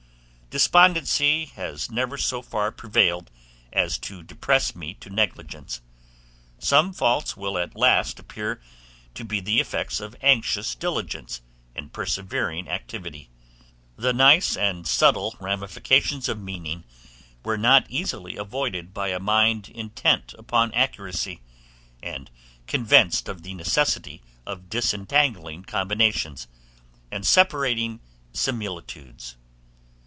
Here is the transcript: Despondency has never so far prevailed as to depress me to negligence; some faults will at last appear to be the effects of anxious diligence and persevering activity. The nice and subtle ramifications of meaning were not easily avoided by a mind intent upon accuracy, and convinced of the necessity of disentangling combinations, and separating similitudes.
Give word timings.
Despondency 0.49 1.45
has 1.55 1.89
never 1.89 2.17
so 2.17 2.41
far 2.41 2.73
prevailed 2.73 3.31
as 3.71 3.97
to 3.99 4.21
depress 4.21 4.75
me 4.75 4.93
to 4.95 5.09
negligence; 5.09 5.79
some 6.59 6.91
faults 6.91 7.37
will 7.37 7.57
at 7.57 7.73
last 7.73 8.19
appear 8.19 8.59
to 9.13 9.23
be 9.23 9.39
the 9.39 9.61
effects 9.61 10.01
of 10.01 10.13
anxious 10.21 10.75
diligence 10.75 11.39
and 11.73 11.93
persevering 11.93 12.67
activity. 12.67 13.29
The 13.95 14.11
nice 14.11 14.57
and 14.57 14.85
subtle 14.85 15.37
ramifications 15.39 16.27
of 16.27 16.37
meaning 16.37 16.83
were 17.45 17.57
not 17.57 17.85
easily 17.89 18.35
avoided 18.35 18.93
by 18.93 19.07
a 19.07 19.19
mind 19.21 19.69
intent 19.69 20.33
upon 20.37 20.73
accuracy, 20.73 21.39
and 22.03 22.29
convinced 22.67 23.29
of 23.29 23.43
the 23.43 23.53
necessity 23.53 24.21
of 24.45 24.69
disentangling 24.69 25.63
combinations, 25.63 26.49
and 27.09 27.25
separating 27.25 28.01
similitudes. 28.33 29.37